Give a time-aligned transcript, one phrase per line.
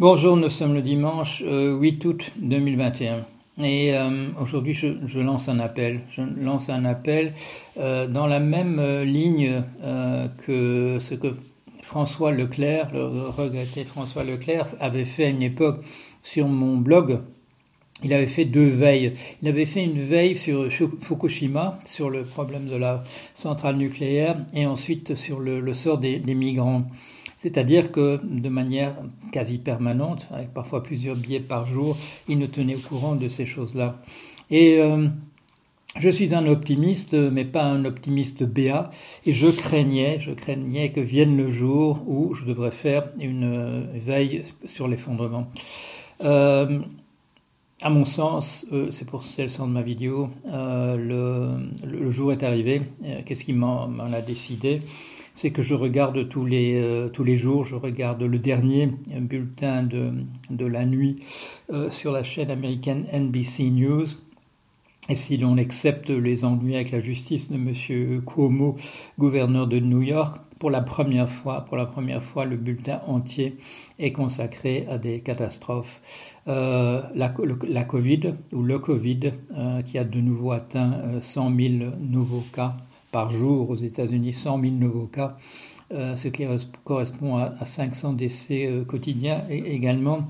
[0.00, 3.26] Bonjour, nous sommes le dimanche 8 euh, août 2021.
[3.64, 6.02] Et euh, aujourd'hui, je, lance un appel.
[6.12, 7.32] Je lance un appel
[7.78, 9.64] euh, dans la même ligne
[10.46, 11.34] que ce que
[11.82, 15.80] François Leclerc, le regretté François Leclerc, avait fait à une époque
[16.22, 17.18] sur mon blog.
[18.04, 19.12] Il avait fait deux veilles.
[19.42, 20.68] Il avait fait une veille sur
[21.00, 23.04] Fukushima, sur le problème de la
[23.34, 26.84] centrale nucléaire, et ensuite sur le, sort des migrants.
[27.38, 28.96] C'est-à-dire que de manière
[29.30, 31.96] quasi permanente, avec parfois plusieurs billets par jour,
[32.28, 34.02] il nous tenait au courant de ces choses-là.
[34.50, 35.06] Et euh,
[35.96, 38.90] je suis un optimiste, mais pas un optimiste béat,
[39.24, 43.82] et je craignais, je craignais que vienne le jour où je devrais faire une euh,
[43.94, 45.46] veille sur l'effondrement.
[46.24, 46.80] Euh,
[47.80, 52.42] à mon sens, c'est pour c'est le sens de ma vidéo, le, le, jour est
[52.42, 52.82] arrivé.
[53.24, 54.80] Qu'est-ce qui m'en a décidé?
[55.38, 58.88] C'est que je regarde tous les, euh, tous les jours, je regarde le dernier
[59.20, 60.10] bulletin de,
[60.50, 61.22] de la nuit
[61.72, 64.06] euh, sur la chaîne américaine NBC News.
[65.08, 68.20] Et si l'on accepte les ennuis avec la justice de M.
[68.24, 68.74] Cuomo,
[69.16, 73.58] gouverneur de New York, pour la première fois, pour la première fois, le bulletin entier
[73.98, 76.00] est consacré à des catastrophes.
[76.48, 77.28] Euh, la,
[77.84, 79.32] Covid ou le Covid,
[79.86, 82.76] qui a de nouveau atteint 100 000 nouveaux cas
[83.10, 85.36] par jour aux États-Unis, 100 000 nouveaux cas,
[85.92, 86.44] euh, ce qui
[86.84, 90.28] correspond à, 500 décès euh, quotidiens également.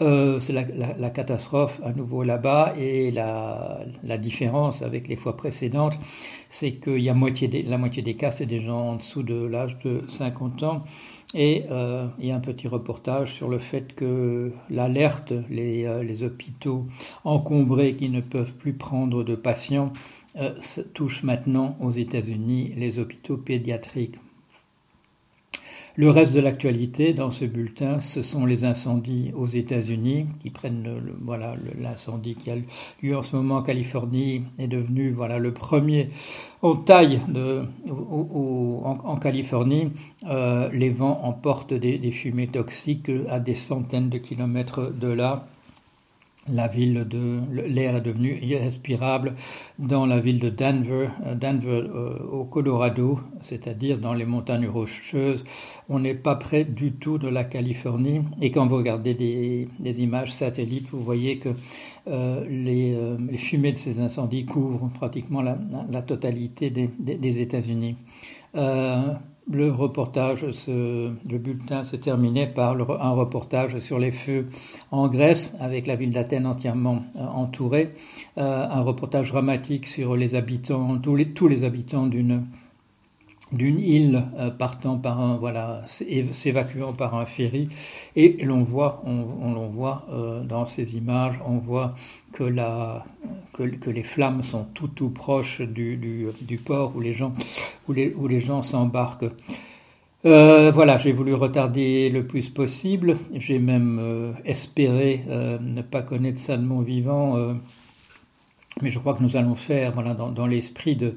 [0.00, 3.84] Euh, c'est la, catastrophe à nouveau là-bas et la,
[4.18, 5.96] différence avec les fois précédentes,
[6.50, 9.78] c'est qu'il y a la moitié des cas, c'est des gens en dessous de l'âge
[9.84, 10.84] de 50 ans.
[11.36, 11.64] Et
[12.18, 16.86] il y a un petit reportage sur le fait que l'alerte, les, les, hôpitaux
[17.24, 19.92] encombrés qui ne peuvent plus prendre de patients,
[20.36, 20.52] euh,
[20.94, 24.16] touche maintenant aux États-Unis les hôpitaux pédiatriques.
[25.96, 31.00] Le reste de l'actualité dans ce bulletin, ce sont les incendies aux États-Unis qui prennent
[31.22, 32.56] voilà l'incendie qui a
[33.00, 36.10] lieu en ce moment en Californie est devenu voilà le premier
[36.62, 37.20] en taille
[37.88, 39.92] en, Californie.
[40.28, 45.46] Euh, les vents emportent des fumées toxiques à des centaines de kilomètres de là
[46.48, 49.34] la ville de l'air est devenu irrespirable
[49.78, 55.44] dans la ville de Denver, euh, Denver euh, au Colorado, c'est-à-dire dans les montagnes rocheuses.
[55.88, 58.22] On n'est pas près du tout de la Californie.
[58.40, 61.50] Et quand vous regardez des, images satellites, vous voyez que
[62.08, 67.96] euh, les, fumées de ces incendies couvrent pratiquement la, totalité des, des États-Unis.
[69.50, 74.48] Le reportage, le bulletin se terminait par un reportage sur les feux
[74.90, 77.92] en Grèce, avec la ville d'Athènes entièrement euh, entourée,
[78.38, 82.46] euh, un reportage dramatique sur les habitants, tous les, habitants d'une
[83.52, 87.68] d'une île euh, partant par un voilà s'évacuant par un ferry.
[88.16, 90.06] Et l'on voit on, on voit
[90.48, 91.94] dans ces images on voit
[92.32, 93.04] que la
[93.54, 97.32] que, les flammes sont tout tout proches du, du, port où les gens
[97.88, 99.30] où les, où les gens s'embarquent
[100.26, 103.18] euh, voilà, j'ai voulu retarder le plus possible.
[103.34, 107.36] J'ai même euh, espéré ne pas connaître ça de mon vivant
[108.82, 111.14] mais je crois que nous allons faire, voilà, dans, l'esprit de,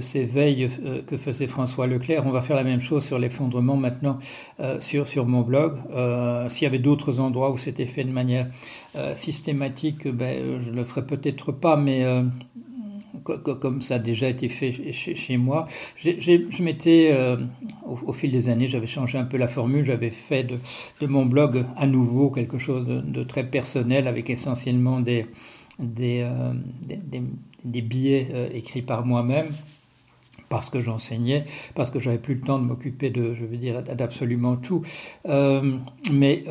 [0.00, 3.76] ces veilles euh, que faisait François Leclerc, on va faire la même chose sur l'effondrement
[3.76, 4.18] maintenant
[4.60, 5.76] euh, sur, sur mon blog.
[5.92, 8.46] Euh, s'il y avait d'autres endroits où c'était fait de manière
[9.14, 12.04] systématique, ben, je le ferai peut-être pas, mais
[13.22, 15.68] comme ça a déjà été fait chez, moi.
[15.96, 17.16] je m'étais,
[17.86, 20.58] au, fil des années, j'avais changé un peu la formule, j'avais fait de,
[21.00, 25.26] de, mon blog à nouveau quelque chose de très personnel avec essentiellement des
[25.78, 27.22] euh, des,
[27.64, 29.50] des, billets euh, écrits par moi-même
[30.48, 31.44] parce que j'enseignais,
[31.74, 34.82] parce que j'avais plus le temps de m'occuper de, je veux dire, d'absolument tout.
[35.26, 35.78] Euh,
[36.12, 36.44] mais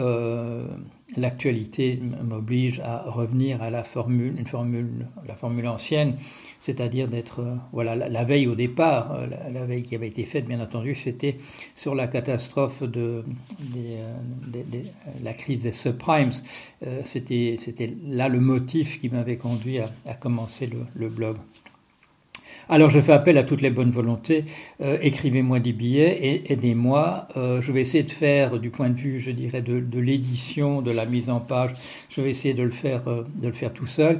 [1.19, 6.18] l'actualité m'oblige à revenir à la formule, une formule, la formule ancienne,
[6.59, 10.46] c'est-à-dire d'être, euh, voilà, la, veille au départ, euh, la, veille qui avait été faite,
[10.46, 11.38] bien entendu, c'était
[11.75, 13.24] sur la catastrophe de,
[13.78, 14.13] euh,
[15.23, 16.32] la crise des subprimes.
[17.05, 21.38] c'était, c'était là le motif qui m'avait conduit à, commencer le, le blog.
[22.69, 24.46] Alors je fais appel à toutes les bonnes volontés.
[24.81, 27.28] Euh, écrivez-moi des billets et aidez-moi.
[27.35, 30.91] Euh, je vais essayer de faire du point de vue, je dirais, de, l'édition, de
[30.91, 31.72] la mise en page.
[32.09, 34.19] Je vais essayer de le faire, euh, de le faire tout seul.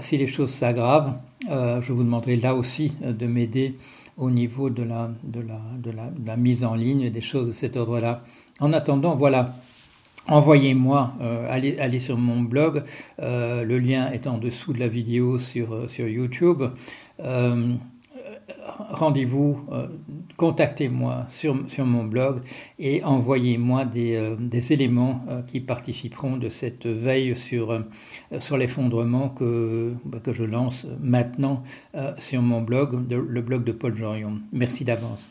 [0.00, 1.14] si les choses s'aggravent,
[1.48, 3.76] je vous demanderai là aussi de m'aider
[4.16, 5.40] au niveau de la, de,
[6.26, 8.22] la, mise en ligne des choses de cet ordre-là.
[8.60, 9.54] En attendant, voilà.
[10.28, 11.14] Envoyez-moi,
[11.48, 12.84] allez, allez, sur mon blog,
[13.18, 16.62] le lien est en dessous de la vidéo sur, sur YouTube.
[17.20, 17.74] Euh,
[18.90, 19.66] rendez-vous,
[20.36, 22.42] contactez-moi sur, sur, mon blog
[22.78, 27.82] et envoyez-moi des, des, éléments qui participeront de cette veille sur,
[28.38, 31.62] sur l'effondrement que, que je lance maintenant
[32.18, 34.40] sur mon blog, le blog de Paul Jorion.
[34.52, 35.26] Merci d'avance.